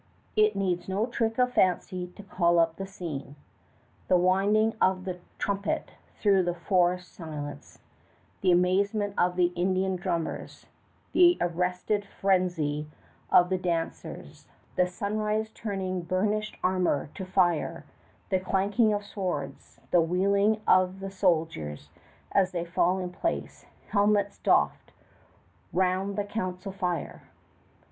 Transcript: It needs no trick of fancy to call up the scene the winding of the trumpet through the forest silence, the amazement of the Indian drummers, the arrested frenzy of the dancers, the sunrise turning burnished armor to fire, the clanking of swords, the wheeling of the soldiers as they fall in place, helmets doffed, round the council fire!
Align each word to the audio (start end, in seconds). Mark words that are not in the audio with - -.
It 0.35 0.55
needs 0.55 0.89
no 0.89 1.05
trick 1.05 1.37
of 1.37 1.53
fancy 1.53 2.07
to 2.15 2.23
call 2.23 2.57
up 2.57 2.75
the 2.77 2.87
scene 2.87 3.35
the 4.07 4.17
winding 4.17 4.73
of 4.81 5.05
the 5.05 5.19
trumpet 5.37 5.91
through 6.19 6.41
the 6.41 6.55
forest 6.55 7.13
silence, 7.13 7.77
the 8.41 8.51
amazement 8.51 9.13
of 9.15 9.35
the 9.35 9.53
Indian 9.55 9.95
drummers, 9.97 10.65
the 11.13 11.37
arrested 11.39 12.03
frenzy 12.03 12.87
of 13.31 13.49
the 13.49 13.59
dancers, 13.59 14.47
the 14.75 14.87
sunrise 14.87 15.51
turning 15.53 16.01
burnished 16.01 16.57
armor 16.63 17.11
to 17.13 17.23
fire, 17.23 17.85
the 18.29 18.39
clanking 18.39 18.91
of 18.93 19.05
swords, 19.05 19.79
the 19.91 20.01
wheeling 20.01 20.61
of 20.67 20.99
the 20.99 21.11
soldiers 21.11 21.91
as 22.31 22.53
they 22.53 22.65
fall 22.65 22.97
in 22.97 23.11
place, 23.11 23.67
helmets 23.89 24.39
doffed, 24.39 24.93
round 25.71 26.15
the 26.15 26.23
council 26.25 26.71
fire! 26.71 27.21